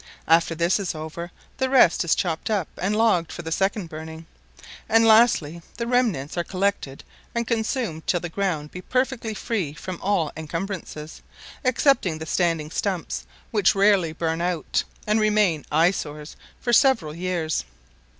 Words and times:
After 0.27 0.55
this 0.55 0.79
is 0.79 0.95
over, 0.95 1.29
the 1.57 1.69
rest 1.69 2.03
is 2.03 2.15
chopped 2.15 2.49
and 2.49 2.95
logged 2.95 3.27
up 3.29 3.31
for 3.31 3.43
the 3.43 3.51
second 3.51 3.87
burning: 3.87 4.25
and 4.89 5.05
lastly, 5.05 5.61
the 5.77 5.85
remnants 5.85 6.35
are 6.39 6.43
collected 6.43 7.03
and 7.35 7.45
consumed 7.45 8.07
till 8.07 8.19
the 8.19 8.27
ground 8.27 8.71
be 8.71 8.81
perfectly 8.81 9.35
free 9.35 9.73
from 9.75 10.01
all 10.01 10.31
encumbrances, 10.35 11.21
excepting 11.63 12.17
the 12.17 12.25
standing 12.25 12.71
stumps, 12.71 13.27
which 13.51 13.75
rarely 13.75 14.11
burn 14.11 14.41
out, 14.41 14.83
and 15.05 15.19
remain 15.19 15.67
eye 15.71 15.91
sores 15.91 16.35
for 16.59 16.73
several 16.73 17.13
years. 17.15 17.63